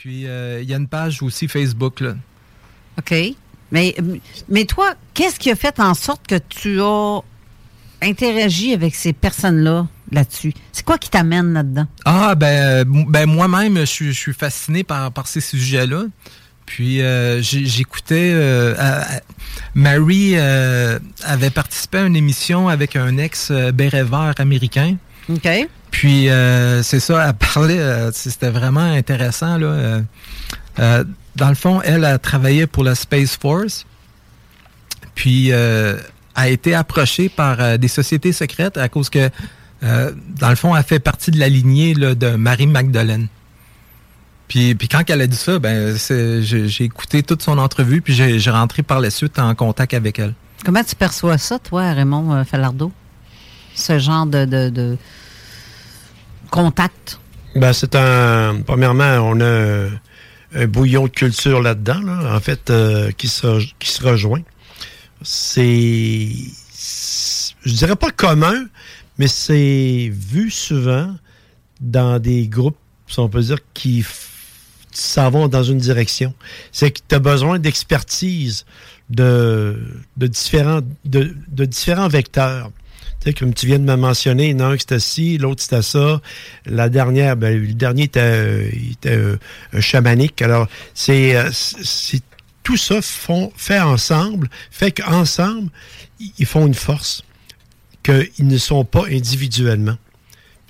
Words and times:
Puis, 0.00 0.26
euh, 0.26 0.60
il 0.62 0.68
y 0.68 0.74
a 0.74 0.76
une 0.76 0.88
page 0.88 1.22
aussi 1.22 1.48
Facebook. 1.48 2.00
Là. 2.00 2.14
OK. 2.98 3.14
Mais, 3.72 3.96
mais 4.48 4.64
toi, 4.64 4.94
qu'est-ce 5.14 5.38
qui 5.40 5.50
a 5.50 5.56
fait 5.56 5.80
en 5.80 5.94
sorte 5.94 6.26
que 6.26 6.36
tu 6.36 6.80
as 6.80 7.20
interagi 8.02 8.72
avec 8.72 8.94
ces 8.94 9.12
personnes-là 9.12 9.88
là-dessus? 10.12 10.52
C'est 10.72 10.84
quoi 10.84 10.98
qui 10.98 11.10
t'amène 11.10 11.52
là-dedans? 11.52 11.86
Ah, 12.04 12.34
ben, 12.34 12.84
ben 12.84 13.26
moi-même, 13.26 13.78
je, 13.78 14.12
suis 14.12 14.32
fasciné 14.32 14.84
par, 14.84 15.10
par 15.10 15.26
ces 15.26 15.40
sujets-là. 15.40 16.04
Puis 16.66 17.00
euh, 17.00 17.40
j'écoutais 17.40 18.32
euh, 18.34 18.74
Mary 19.74 20.32
euh, 20.34 20.98
avait 21.22 21.50
participé 21.50 21.98
à 21.98 22.02
une 22.02 22.16
émission 22.16 22.68
avec 22.68 22.96
un 22.96 23.16
ex 23.18 23.52
béret 23.72 24.02
vert 24.02 24.34
américain. 24.38 24.96
OK. 25.28 25.48
Puis 25.96 26.28
c'est 26.82 27.00
ça, 27.00 27.26
elle 27.26 27.34
parlait, 27.34 28.10
c'était 28.12 28.50
vraiment 28.50 28.80
intéressant 28.80 29.56
là. 29.56 30.02
dans 30.76 31.48
le 31.48 31.54
fond, 31.54 31.80
elle 31.82 32.04
a 32.04 32.18
travaillé 32.18 32.66
pour 32.66 32.84
la 32.84 32.94
Space 32.94 33.34
Force. 33.36 33.86
Puis 35.14 35.52
a 35.54 36.48
été 36.48 36.74
approchée 36.74 37.30
par 37.30 37.78
des 37.78 37.88
sociétés 37.88 38.32
secrètes 38.34 38.76
à 38.76 38.90
cause 38.90 39.08
que 39.08 39.30
dans 39.80 40.50
le 40.50 40.56
fond, 40.56 40.76
elle 40.76 40.82
fait 40.82 40.98
partie 40.98 41.30
de 41.30 41.38
la 41.38 41.48
lignée 41.48 41.94
de 41.94 42.36
Marie 42.36 42.66
Magdalene. 42.66 43.28
Puis, 44.48 44.74
puis 44.74 44.88
quand 44.88 45.08
elle 45.08 45.22
a 45.22 45.26
dit 45.26 45.36
ça, 45.36 45.58
ben 45.58 45.96
j'ai 45.96 46.84
écouté 46.84 47.22
toute 47.22 47.40
son 47.40 47.56
entrevue, 47.56 48.02
puis 48.02 48.12
j'ai 48.12 48.50
rentré 48.50 48.82
par 48.82 49.00
la 49.00 49.08
suite 49.08 49.38
en 49.38 49.54
contact 49.54 49.94
avec 49.94 50.18
elle. 50.18 50.34
Comment 50.62 50.84
tu 50.84 50.94
perçois 50.94 51.38
ça, 51.38 51.58
toi, 51.58 51.92
Raymond 51.92 52.34
euh, 52.34 52.44
Falardeau? 52.44 52.92
Ce 53.74 53.98
genre 53.98 54.26
de, 54.26 54.44
de, 54.44 54.96
contact? 56.56 57.20
Ben, 57.54 57.72
c'est 57.72 57.94
un. 57.94 58.62
Premièrement, 58.66 59.18
on 59.22 59.40
a 59.40 59.88
un, 60.54 60.66
bouillon 60.66 61.04
de 61.04 61.10
culture 61.10 61.60
là-dedans, 61.60 62.00
là, 62.00 62.34
en 62.34 62.40
fait, 62.40 62.70
euh, 62.70 63.10
qui, 63.12 63.28
se, 63.28 63.62
qui 63.78 64.02
rejoint. 64.02 64.42
C'est. 65.22 66.28
Je 67.64 67.72
dirais 67.72 67.96
pas 67.96 68.10
commun, 68.10 68.66
mais 69.18 69.28
c'est 69.28 70.10
vu 70.12 70.50
souvent 70.50 71.14
dans 71.80 72.18
des 72.18 72.48
groupes, 72.48 72.78
si 73.06 73.18
on 73.18 73.28
peut 73.28 73.42
dire, 73.42 73.58
qui 73.74 74.04
s'en 74.92 75.48
dans 75.48 75.62
une 75.62 75.78
direction. 75.78 76.32
C'est 76.72 76.90
que 76.90 77.00
tu 77.06 77.14
as 77.14 77.18
besoin 77.18 77.58
d'expertise 77.58 78.64
de 79.10 79.76
différents 80.16 82.08
vecteurs. 82.08 82.70
Comme 83.32 83.54
tu 83.54 83.66
viens 83.66 83.78
de 83.78 83.84
me 83.84 83.96
mentionner, 83.96 84.50
il 84.50 84.56
y 84.56 85.00
ci, 85.00 85.38
l'autre 85.38 85.62
c'était 85.62 85.82
ça. 85.82 86.20
La 86.64 86.88
dernière, 86.88 87.36
ben, 87.36 87.60
le 87.60 87.74
dernier 87.74 88.04
était, 88.04 88.68
était 88.68 89.16
euh, 89.16 89.36
chamanique. 89.80 90.40
Alors, 90.42 90.68
c'est, 90.94 91.36
euh, 91.36 91.50
tout 92.62 92.76
ça 92.76 93.00
fait 93.56 93.80
ensemble, 93.80 94.48
fait 94.70 94.92
qu'ensemble, 94.92 95.70
ils 96.38 96.46
font 96.46 96.66
une 96.66 96.74
force 96.74 97.22
qu'ils 98.02 98.46
ne 98.46 98.58
sont 98.58 98.84
pas 98.84 99.04
individuellement. 99.10 99.96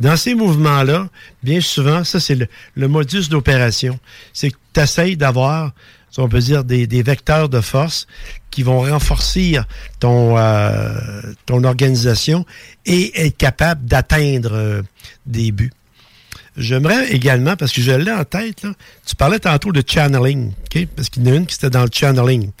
Dans 0.00 0.16
ces 0.16 0.34
mouvements-là, 0.34 1.08
bien 1.42 1.60
souvent, 1.60 2.02
ça, 2.04 2.18
c'est 2.20 2.48
le, 2.74 2.88
modus 2.88 3.28
d'opération. 3.28 3.98
C'est 4.32 4.50
que 4.50 4.56
tu 4.72 4.80
essayes 4.80 5.16
d'avoir, 5.16 5.72
on 6.18 6.28
peut 6.28 6.40
dire, 6.40 6.64
des, 6.64 7.02
vecteurs 7.02 7.48
de 7.48 7.60
force 7.60 8.06
qui 8.50 8.62
vont 8.62 8.80
renforcer 8.80 9.58
ton, 10.00 10.36
euh, 10.36 10.98
ton 11.46 11.62
organisation 11.64 12.44
et 12.86 13.26
être 13.26 13.36
capable 13.36 13.84
d'atteindre 13.84 14.52
euh, 14.52 14.82
des 15.26 15.52
buts. 15.52 15.72
J'aimerais 16.56 17.10
également, 17.10 17.56
parce 17.56 17.72
que 17.72 17.80
je 17.80 17.90
l'ai 17.90 18.12
en 18.12 18.24
tête, 18.24 18.62
là, 18.62 18.72
tu 19.04 19.16
parlais 19.16 19.40
tantôt 19.40 19.72
de 19.72 19.82
channeling, 19.84 20.52
parce 20.94 21.08
qu'il 21.08 21.26
y 21.26 21.30
en 21.30 21.32
a 21.32 21.36
une 21.36 21.46
qui 21.46 21.56
était 21.56 21.70
dans 21.70 21.82
le 21.82 21.90
channeling. 21.92 22.52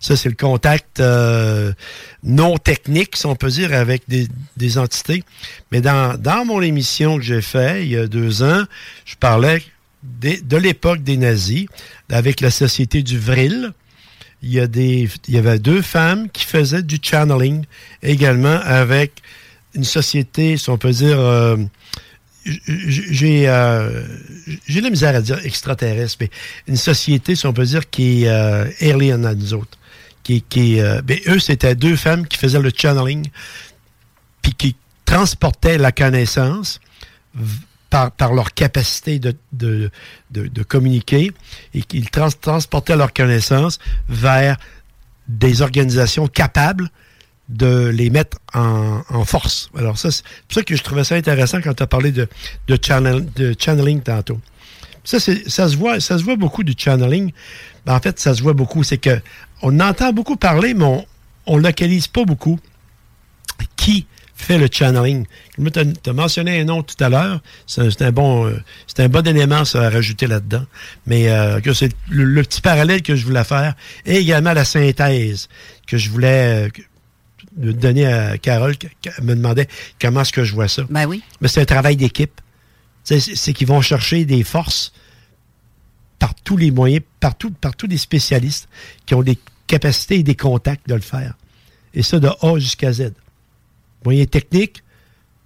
Ça, 0.00 0.16
c'est 0.16 0.28
le 0.28 0.34
contact 0.34 1.00
euh, 1.00 1.72
non 2.22 2.58
technique, 2.58 3.16
si 3.16 3.24
on 3.24 3.36
peut 3.36 3.48
dire, 3.48 3.72
avec 3.72 4.02
des, 4.06 4.78
entités. 4.78 5.24
Mais 5.72 5.80
dans, 5.80 6.20
dans 6.20 6.44
mon 6.44 6.60
émission 6.60 7.16
que 7.16 7.22
j'ai 7.22 7.40
faite 7.40 7.84
il 7.84 7.92
y 7.92 7.96
a 7.96 8.06
deux 8.06 8.42
ans, 8.42 8.64
je 9.06 9.14
parlais 9.16 9.62
de 10.02 10.56
l'époque 10.58 11.02
des 11.02 11.16
nazis, 11.16 11.66
avec 12.10 12.42
la 12.42 12.50
société 12.50 13.02
du 13.02 13.18
Vril. 13.18 13.72
Il 14.42 14.52
y, 14.52 14.60
a 14.60 14.66
des, 14.66 15.08
il 15.26 15.34
y 15.34 15.38
avait 15.38 15.58
deux 15.58 15.82
femmes 15.82 16.28
qui 16.30 16.44
faisaient 16.44 16.82
du 16.82 16.98
channeling 17.02 17.64
également 18.02 18.60
avec 18.62 19.22
une 19.74 19.84
société, 19.84 20.58
si 20.58 20.68
on 20.68 20.76
peut 20.76 20.92
dire... 20.92 21.18
Euh, 21.18 21.56
j'ai 22.66 23.48
euh, 23.48 24.04
j'ai 24.66 24.80
la 24.80 24.90
misère 24.90 25.14
à 25.14 25.20
dire 25.20 25.38
extraterrestre, 25.44 26.18
mais 26.20 26.30
une 26.66 26.76
société, 26.76 27.34
si 27.34 27.46
on 27.46 27.52
peut 27.52 27.64
dire, 27.64 27.88
qui 27.90 28.24
est 28.24 28.28
euh, 28.28 28.70
alien 28.80 29.24
à 29.26 29.34
nous 29.34 29.54
autres. 29.54 29.78
Qui, 30.22 30.42
qui 30.42 30.80
euh, 30.80 31.00
ben, 31.02 31.18
eux, 31.28 31.38
c'était 31.38 31.74
deux 31.74 31.96
femmes 31.96 32.26
qui 32.26 32.36
faisaient 32.36 32.60
le 32.60 32.70
channeling, 32.74 33.28
puis 34.42 34.52
qui 34.52 34.76
transportaient 35.04 35.78
la 35.78 35.92
connaissance 35.92 36.80
par, 37.88 38.10
par 38.12 38.34
leur 38.34 38.52
capacité 38.52 39.18
de, 39.18 39.34
de, 39.52 39.90
de, 40.30 40.62
communiquer, 40.62 41.32
et 41.72 41.82
qu'ils 41.82 42.10
transportaient 42.10 42.96
leur 42.96 43.14
connaissance 43.14 43.78
vers 44.08 44.58
des 45.28 45.62
organisations 45.62 46.26
capables 46.26 46.90
de 47.48 47.88
les 47.88 48.10
mettre 48.10 48.38
en, 48.54 49.02
en 49.08 49.24
force. 49.24 49.70
Alors 49.76 49.98
ça, 49.98 50.10
c'est 50.10 50.22
pour 50.22 50.54
ça 50.54 50.62
que 50.62 50.76
je 50.76 50.82
trouvais 50.82 51.04
ça 51.04 51.14
intéressant 51.14 51.60
quand 51.60 51.74
tu 51.74 51.82
as 51.82 51.86
parlé 51.86 52.12
de, 52.12 52.28
de, 52.66 52.78
channel, 52.80 53.26
de 53.34 53.54
channeling 53.58 54.02
tantôt. 54.02 54.38
Ça, 55.04 55.18
ça 55.20 55.68
se 55.68 55.76
voit, 55.76 56.00
ça 56.00 56.18
se 56.18 56.24
voit 56.24 56.36
beaucoup 56.36 56.62
du 56.62 56.74
channeling. 56.76 57.32
Ben, 57.86 57.94
en 57.94 58.00
fait, 58.00 58.18
ça 58.20 58.34
se 58.34 58.42
voit 58.42 58.52
beaucoup. 58.52 58.82
C'est 58.84 58.98
que 58.98 59.20
on 59.62 59.80
entend 59.80 60.12
beaucoup 60.12 60.36
parler, 60.36 60.74
mais 60.74 61.06
on, 61.46 61.56
ne 61.56 61.62
localise 61.62 62.06
pas 62.06 62.24
beaucoup 62.24 62.58
qui 63.76 64.06
fait 64.36 64.58
le 64.58 64.68
channeling. 64.70 65.24
Tu 65.56 66.10
as, 66.10 66.12
mentionné 66.12 66.60
un 66.60 66.64
nom 66.64 66.82
tout 66.82 67.02
à 67.02 67.08
l'heure. 67.08 67.40
C'est 67.66 68.02
un 68.02 68.12
bon 68.12 68.46
euh, 68.46 68.62
c'est 68.86 69.00
un 69.00 69.08
bon 69.08 69.26
élément 69.26 69.62
à 69.74 69.90
rajouter 69.90 70.26
là-dedans. 70.26 70.64
Mais 71.06 71.30
euh, 71.30 71.60
que 71.60 71.72
c'est 71.72 71.92
le, 72.10 72.42
petit 72.42 72.60
parallèle 72.60 73.02
que 73.02 73.16
je 73.16 73.24
voulais 73.24 73.44
faire. 73.44 73.74
Et 74.04 74.16
également 74.16 74.52
la 74.52 74.66
synthèse 74.66 75.48
que 75.86 75.96
je 75.96 76.10
voulais 76.10 76.68
euh, 76.68 76.68
de 77.58 77.72
donner 77.72 78.06
à 78.06 78.38
Carole, 78.38 78.76
qui 78.76 78.88
me 79.22 79.34
demandait 79.34 79.68
comment 80.00 80.22
est-ce 80.22 80.32
que 80.32 80.44
je 80.44 80.54
vois 80.54 80.68
ça. 80.68 80.84
Ben 80.88 81.06
oui. 81.06 81.22
Mais 81.40 81.48
c'est 81.48 81.60
un 81.60 81.66
travail 81.66 81.96
d'équipe. 81.96 82.40
C'est 83.04 83.52
qu'ils 83.52 83.66
vont 83.66 83.80
chercher 83.80 84.24
des 84.24 84.44
forces 84.44 84.92
par 86.18 86.34
tous 86.34 86.56
les 86.56 86.70
moyens, 86.70 87.02
par, 87.20 87.34
par 87.60 87.74
tous 87.74 87.86
les 87.86 87.96
spécialistes 87.96 88.68
qui 89.06 89.14
ont 89.14 89.22
des 89.22 89.38
capacités 89.66 90.16
et 90.16 90.22
des 90.22 90.34
contacts 90.34 90.88
de 90.88 90.94
le 90.94 91.00
faire. 91.00 91.34
Et 91.94 92.02
ça 92.02 92.18
de 92.18 92.28
A 92.28 92.58
jusqu'à 92.58 92.92
Z. 92.92 93.12
Moyens 94.04 94.30
techniques, 94.30 94.82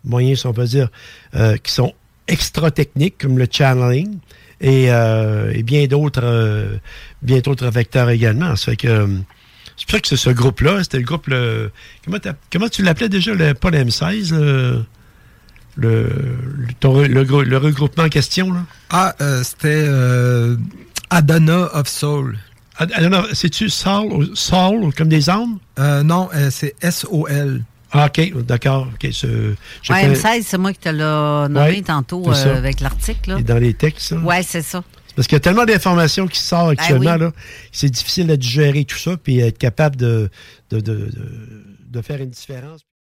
moyens, 0.05 0.41
si 0.41 0.47
on 0.47 0.53
peut 0.53 0.65
dire, 0.65 0.89
euh, 1.35 1.57
qui 1.57 1.73
sont 1.73 1.95
extra 2.29 2.71
techniques, 2.71 3.19
comme 3.19 3.39
le 3.39 3.47
channeling, 3.51 4.19
et, 4.61 4.87
euh, 4.91 5.61
bien 5.63 5.87
d'autres 5.87 6.23
euh, 6.25 6.77
bien 7.21 7.41
d'autres 7.41 7.69
vecteurs 7.69 8.11
également. 8.11 8.55
Ça 8.57 8.73
fait 8.73 8.77
que 8.77 9.09
c'est 9.77 9.87
pour 9.87 9.93
ça 9.93 10.01
que 10.01 10.09
c'est 10.09 10.17
ce 10.17 10.31
groupe-là. 10.31 10.83
C'était 10.83 10.99
le 10.99 11.05
groupe. 11.05 11.27
Le, 11.27 11.71
comment, 12.05 12.19
comment, 12.53 12.69
tu 12.69 12.83
l'appelais 12.83 13.09
déjà, 13.09 13.35
le, 13.35 13.55
pas 13.55 13.71
le 13.71 13.79
M16 13.85 14.35
le, 14.35 14.85
le, 15.77 16.09
le, 16.83 17.23
le, 17.45 17.57
regroupement 17.57 18.05
en 18.05 18.09
question? 18.09 18.53
Là? 18.53 18.61
Ah, 18.91 19.15
euh, 19.21 19.43
c'était 19.43 19.85
euh, 19.87 20.57
Adana 21.11 21.71
of 21.75 21.89
Soul. 21.89 22.39
Adana, 22.77 23.25
c'est-tu 23.33 23.69
Soul, 23.69 24.31
Soul 24.35 24.93
comme 24.95 25.09
des 25.09 25.31
âmes? 25.31 25.59
Euh, 25.79 26.03
non, 26.03 26.29
c'est 26.51 26.75
S-O-L. 26.83 27.63
Ah, 27.95 28.07
OK, 28.07 28.45
d'accord. 28.47 28.89
Okay, 28.95 29.13
ouais, 29.91 30.09
M16, 30.09 30.45
c'est 30.47 30.57
moi 30.57 30.73
qui 30.73 30.79
te 30.79 30.89
l'ai 30.89 31.53
nommé 31.53 31.83
tantôt 31.83 32.31
avec 32.31 32.81
l'article. 32.81 33.37
Et 33.39 33.43
dans 33.43 33.59
les 33.59 33.75
textes. 33.75 34.15
Oui, 34.25 34.37
c'est 34.43 34.63
ça. 34.63 34.83
Parce 35.15 35.29
qu'il 35.29 35.37
y 35.37 35.37
a 35.37 35.41
tellement 35.41 35.65
d'informations 35.65 36.27
qui 36.27 36.39
sortent 36.39 36.75
ben 36.77 36.83
actuellement, 36.83 37.17
là, 37.17 37.33
c'est 37.71 37.91
difficile 37.91 38.27
de 38.27 38.37
digérer 38.37 38.85
tout 38.85 38.97
ça, 38.97 39.17
puis 39.17 39.41
être 39.41 39.59
capable 39.59 39.97
de, 39.97 40.31
de, 40.71 40.81
de, 40.81 41.11
de 41.87 42.03
faire 42.03 42.21
une 42.21 42.31
différence. 42.31 42.81